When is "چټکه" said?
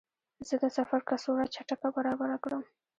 1.53-1.87